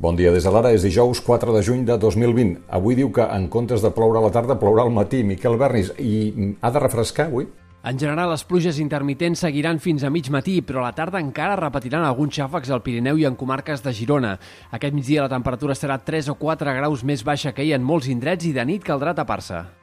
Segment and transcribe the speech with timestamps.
[0.00, 2.54] Bon dia des de l'ara, és dijous 4 de juny de 2020.
[2.72, 5.18] Avui diu que en comptes de ploure a la tarda, plourà al matí.
[5.28, 7.44] Miquel Bernis, i ha de refrescar avui?
[7.84, 11.58] En general, les pluges intermitents seguiran fins a mig matí, però a la tarda encara
[11.60, 14.38] repetiran alguns xàfecs al Pirineu i en comarques de Girona.
[14.72, 18.08] Aquest migdia la temperatura serà 3 o 4 graus més baixa que hi en molts
[18.08, 19.79] indrets i de nit caldrà tapar-se.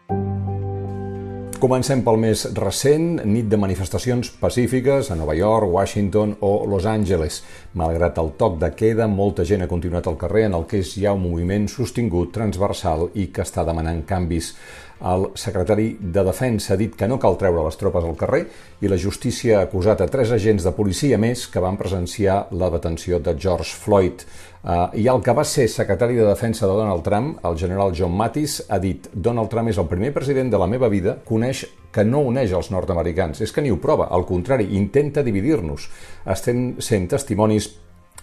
[1.57, 7.39] Comencem pel més recent, nit de manifestacions pacífiques a Nova York, Washington o Los Angeles.
[7.73, 10.91] Malgrat el toc de queda, molta gent ha continuat al carrer en el que és
[11.01, 14.51] ja un moviment sostingut, transversal i que està demanant canvis.
[14.97, 18.43] El secretari de Defensa ha dit que no cal treure les tropes al carrer
[18.81, 22.71] i la justícia ha acusat a tres agents de policia més que van presenciar la
[22.73, 24.25] detenció de George Floyd.
[24.67, 28.17] Uh, I el que va ser secretari de Defensa de Donald Trump, el general John
[28.17, 31.67] Mattis, ha dit Donald Trump és el primer president de la meva vida que uneix
[31.93, 33.41] que no uneix els nord-americans.
[33.41, 35.87] És que ni ho prova, al contrari, intenta dividir-nos.
[36.29, 37.69] Estem sent testimonis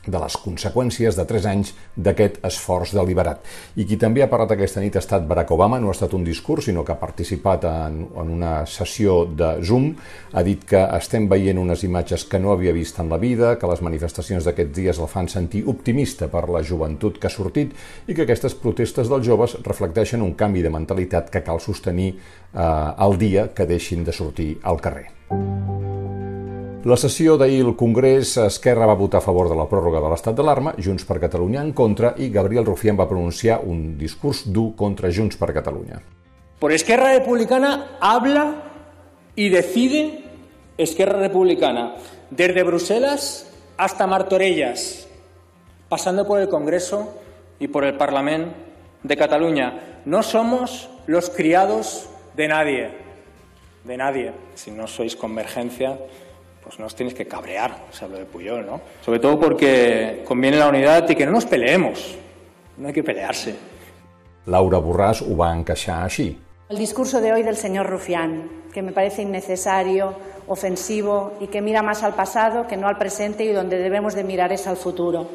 [0.06, 3.42] de les conseqüències de tres anys d'aquest esforç deliberat.
[3.76, 6.24] I qui també ha parlat aquesta nit ha estat Barack Obama, no ha estat un
[6.24, 9.92] discurs, sinó que ha participat en, en una sessió de Zoom,
[10.32, 13.70] ha dit que estem veient unes imatges que no havia vist en la vida, que
[13.70, 17.74] les manifestacions d'aquests dies el fan sentir optimista per la joventut que ha sortit
[18.06, 23.06] i que aquestes protestes dels joves reflecteixen un canvi de mentalitat que cal sostenir eh,
[23.06, 25.10] el dia que deixin de sortir al carrer.
[26.84, 30.34] La sessió d'ahir al Congrés, Esquerra va votar a favor de la pròrroga de l'estat
[30.36, 35.08] d'alarma, Junts per Catalunya en contra i Gabriel Rufián va pronunciar un discurs dur contra
[35.08, 36.02] Junts per Catalunya.
[36.60, 38.44] Por Esquerra Republicana habla
[39.34, 40.24] y decide
[40.76, 41.94] Esquerra Republicana,
[42.28, 45.08] desde Bruselas hasta Martorellas,
[45.88, 47.14] pasando por el Congreso
[47.58, 48.52] y por el Parlamento
[49.02, 50.02] de Cataluña.
[50.04, 52.90] No somos los criados de nadie,
[53.84, 54.32] de nadie.
[54.54, 55.96] Si no sois convergencia,
[56.64, 58.80] pues no os tenéis que cabrear, se habló de Puyol, ¿no?
[59.04, 62.16] Sobre todo porque conviene la unidad y que no nos peleemos,
[62.78, 63.54] no hay que pelearse.
[64.46, 66.36] Laura Borràs ho va encaixar així.
[66.68, 70.14] El discurso de hoy del señor Rufián, que me parece innecesario,
[70.48, 74.24] ofensivo y que mira más al pasado que no al presente y donde debemos de
[74.24, 75.28] mirar es al futuro.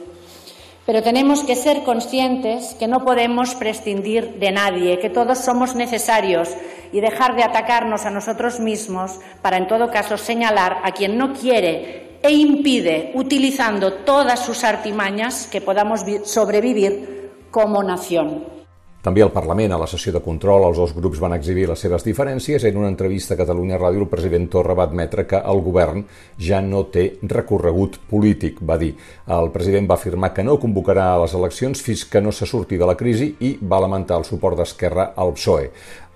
[0.86, 6.50] Pero tenemos que ser conscientes que no podemos prescindir de nadie, que todos somos necesarios
[6.92, 11.34] y dejar de atacarnos a nosotros mismos para, en todo caso, señalar a quien no
[11.34, 18.59] quiere e impide, utilizando todas sus artimañas, que podamos sobrevivir como nación.
[19.00, 22.04] També al Parlament, a la sessió de control, els dos grups van exhibir les seves
[22.04, 22.66] diferències.
[22.68, 26.02] En una entrevista a Catalunya Ràdio, el president Torra va admetre que el govern
[26.36, 28.92] ja no té recorregut polític, va dir.
[29.32, 32.90] El president va afirmar que no convocarà les eleccions fins que no se surti de
[32.90, 35.70] la crisi i va lamentar el suport d'Esquerra al PSOE.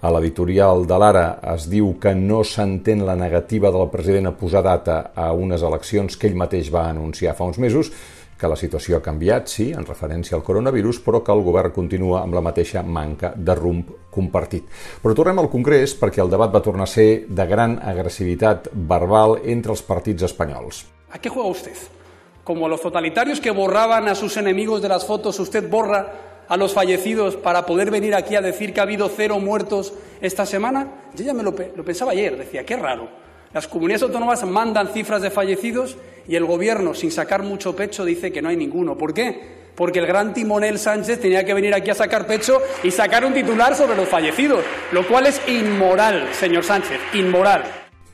[0.04, 4.66] A l'editorial de l'Ara es diu que no s'entén la negativa del president a posar
[4.66, 7.94] data a unes eleccions que ell mateix va anunciar fa uns mesos,
[8.44, 12.20] que la situació ha canviat, sí, en referència al coronavirus, però que el govern continua
[12.22, 14.68] amb la mateixa manca de rumb compartit.
[15.00, 19.38] Però tornem al Congrés perquè el debat va tornar a ser de gran agressivitat verbal
[19.46, 20.84] entre els partits espanyols.
[21.16, 21.78] ¿A qué juega usted?
[22.44, 26.74] Como los totalitarios que borraban a sus enemigos de las fotos, usted borra a los
[26.74, 31.10] fallecidos para poder venir aquí a decir que ha habido cero muertos esta semana?
[31.16, 33.08] Yo ya me lo, lo pensaba ayer, decía, qué raro.
[33.54, 35.96] Las comunidades autónomas mandan cifras de fallecidos
[36.28, 38.98] y el gobierno, sin sacar mucho pecho, dice que no hay ninguno.
[38.98, 39.62] ¿Por qué?
[39.76, 43.34] Porque el gran timonel Sánchez tenía que venir aquí a sacar pecho y sacar un
[43.34, 47.64] titular sobre los fallecidos, lo cual es inmoral, señor Sánchez, inmoral.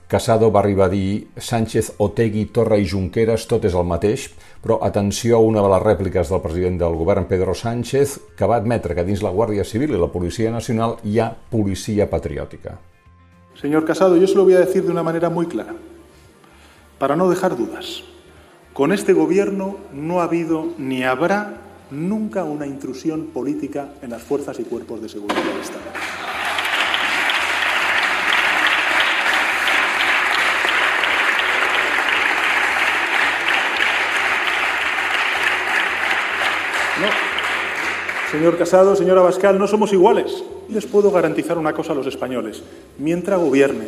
[0.09, 4.25] Casado va arribar a dir Sánchez, Otegui, Torra i Junqueras, tot és el mateix,
[4.59, 8.57] però atenció a una de les rèpliques del president del govern, Pedro Sánchez, que va
[8.57, 12.79] admetre que dins la Guàrdia Civil i la Policia Nacional hi ha policia patriòtica.
[13.62, 15.75] Señor Casado, yo se lo voy a decir de una manera muy clara,
[16.97, 18.03] para no dejar dudas.
[18.72, 21.58] Con este Gobierno no ha habido ni habrá
[21.92, 25.81] nunca una intrusión política en las fuerzas y cuerpos de seguridad del Estado.
[37.02, 38.32] No.
[38.32, 40.46] Señor Casado, señora Bascal, no somos iguales.
[40.71, 42.61] Les puedo garantizar una cosa a los españoles.
[42.99, 43.87] Mientras gobierne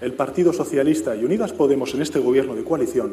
[0.00, 3.12] el Partido Socialista y Unidas Podemos en este gobierno de coalición,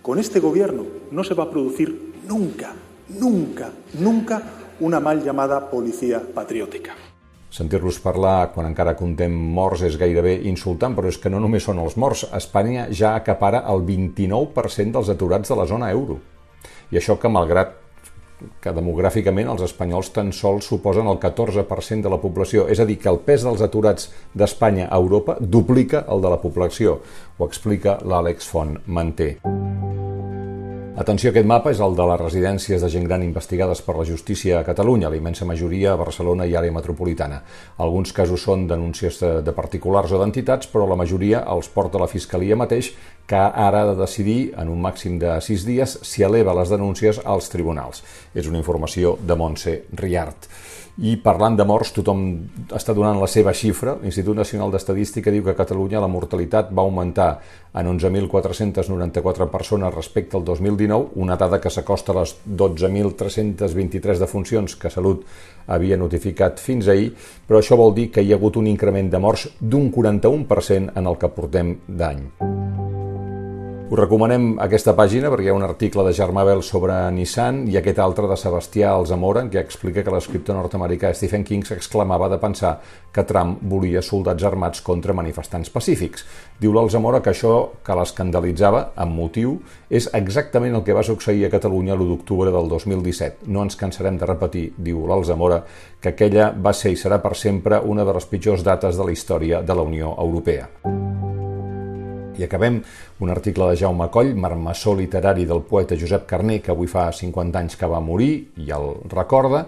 [0.00, 2.72] con este gobierno no se va a producir nunca,
[3.10, 4.42] nunca, nunca
[4.80, 6.96] una mal llamada policía patriòtica.
[7.50, 11.82] Sentir-los parlar quan encara contem morts és gairebé insultant, però és que no només són
[11.82, 12.24] els morts.
[12.32, 16.20] Espanya ja acapara el 29% dels aturats de la zona euro.
[16.88, 17.79] I això que, malgrat
[18.62, 22.66] que demogràficament els espanyols tan sols suposen el 14% de la població.
[22.68, 26.40] És a dir, que el pes dels aturats d'Espanya a Europa duplica el de la
[26.42, 27.00] població.
[27.38, 29.36] Ho explica l'Àlex Font Manté.
[31.00, 34.58] Atenció, aquest mapa és el de les residències de gent gran investigades per la justícia
[34.58, 37.38] a Catalunya, la immensa majoria a Barcelona i àrea metropolitana.
[37.80, 39.16] Alguns casos són denúncies
[39.46, 42.90] de, particulars o d'entitats, però la majoria els porta la Fiscalia mateix,
[43.24, 47.22] que ara ha de decidir, en un màxim de sis dies, si eleva les denúncies
[47.24, 48.04] als tribunals.
[48.34, 50.50] És una informació de Montse Riart.
[51.00, 52.24] I parlant de morts, tothom
[52.76, 53.94] està donant la seva xifra.
[54.02, 57.30] L'Institut Nacional d'Estadística diu que a Catalunya la mortalitat va augmentar
[57.72, 60.44] en 11.494 persones respecte al
[60.90, 65.24] 2019, una dada que s'acosta a les 12.323 defuncions que Salut
[65.70, 67.12] havia notificat fins ahir,
[67.46, 71.06] però això vol dir que hi ha hagut un increment de morts d'un 41% en
[71.06, 72.49] el que portem d'any.
[73.90, 77.74] Us recomanem aquesta pàgina perquè hi ha un article de Germà Bell sobre Nissan i
[77.74, 82.76] aquest altre de Sebastià Alzamora que explica que l'escriptor nord-americà Stephen King s'exclamava de pensar
[83.10, 86.22] que Trump volia soldats armats contra manifestants pacífics.
[86.62, 89.56] Diu l'Alzamora que això que l'escandalitzava, amb motiu,
[89.90, 93.50] és exactament el que va succeir a Catalunya l'1 d'octubre del 2017.
[93.50, 95.64] No ens cansarem de repetir, diu l'Alzamora,
[95.98, 99.18] que aquella va ser i serà per sempre una de les pitjors dates de la
[99.18, 100.70] història de la Unió Europea.
[102.40, 102.78] I acabem
[103.20, 107.60] un article de Jaume Coll, marmassó literari del poeta Josep Carné, que avui fa 50
[107.60, 109.66] anys que va morir i el recorda,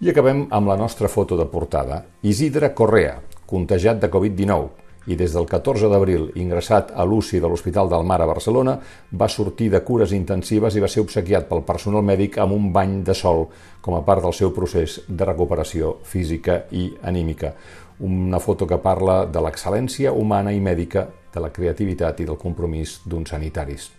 [0.00, 2.00] i acabem amb la nostra foto de portada.
[2.22, 7.90] Isidre Correa, contagiat de Covid-19, i des del 14 d'abril, ingressat a l'UCI de l'Hospital
[7.92, 8.78] del Mar a Barcelona,
[9.12, 13.02] va sortir de cures intensives i va ser obsequiat pel personal mèdic amb un bany
[13.04, 13.44] de sol
[13.84, 17.52] com a part del seu procés de recuperació física i anímica.
[18.00, 21.04] Una foto que parla de l'excel·lència humana i mèdica
[21.34, 23.90] de la creativitat i del compromís d'uns sanitaris.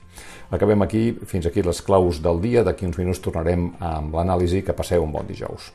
[0.56, 2.64] Acabem aquí, fins aquí les claus del dia.
[2.64, 4.64] D'aquí uns minuts tornarem amb l'anàlisi.
[4.64, 5.74] Que passeu un bon dijous.